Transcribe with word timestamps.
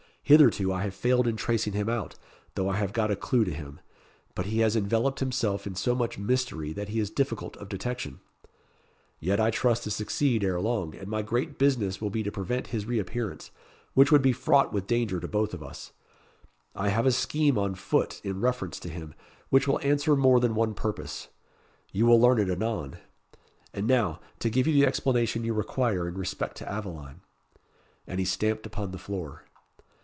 Hitherto, 0.23 0.71
I 0.71 0.83
have 0.83 0.95
failed 0.95 1.27
in 1.27 1.35
tracing 1.35 1.73
him 1.73 1.89
out, 1.89 2.15
though 2.55 2.69
I 2.69 2.77
have 2.77 2.93
got 2.93 3.11
a 3.11 3.17
clue 3.17 3.43
to 3.43 3.53
him; 3.53 3.81
but 4.33 4.45
he 4.45 4.59
has 4.59 4.77
enveloped 4.77 5.19
himself 5.19 5.67
in 5.67 5.75
so 5.75 5.93
much 5.93 6.17
mystery 6.17 6.71
that 6.71 6.87
he 6.87 6.99
is 7.01 7.09
difficult 7.09 7.57
of 7.57 7.67
detection. 7.67 8.21
Yet 9.19 9.41
I 9.41 9.49
trust 9.51 9.83
to 9.83 9.91
succeed 9.91 10.41
ere 10.41 10.61
long; 10.61 10.95
and 10.95 11.09
my 11.09 11.21
great 11.21 11.57
business 11.57 11.99
will 11.99 12.11
be 12.11 12.23
to 12.23 12.31
prevent 12.31 12.67
his 12.67 12.85
re 12.85 12.97
appearance, 12.97 13.51
which 13.93 14.09
would 14.09 14.21
be 14.21 14.31
fraught 14.31 14.71
with 14.71 14.87
danger 14.87 15.19
to 15.19 15.27
us 15.37 15.51
both. 15.51 15.91
I 16.75 16.87
have 16.87 17.05
a 17.05 17.11
scheme 17.11 17.57
on 17.57 17.75
foot 17.75 18.21
in 18.23 18.39
reference 18.39 18.79
to 18.81 18.89
him 18.89 19.13
which 19.49 19.67
will 19.67 19.81
answer 19.81 20.15
more 20.15 20.39
than 20.39 20.55
one 20.55 20.73
purpose. 20.75 21.27
You 21.91 22.05
will 22.05 22.21
learn 22.21 22.39
it 22.39 22.49
anon. 22.49 22.99
And 23.73 23.85
now, 23.85 24.21
to 24.39 24.49
give 24.49 24.65
you 24.65 24.71
the 24.71 24.87
explanation 24.87 25.43
you 25.43 25.53
require 25.53 26.07
in 26.07 26.17
respect 26.17 26.55
to 26.59 26.71
Aveline." 26.71 27.19
And 28.07 28.17
he 28.19 28.25
stamped 28.25 28.65
upon 28.65 28.91
the 28.91 28.97
floor. 28.97 29.43